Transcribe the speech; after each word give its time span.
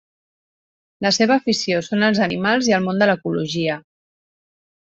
La 1.07 1.11
seva 1.17 1.37
afició 1.41 1.83
són 1.89 2.07
els 2.09 2.23
animals 2.29 2.73
i 2.73 2.75
el 2.81 2.83
món 2.89 3.05
de 3.05 3.09
l'ecologia. 3.11 3.81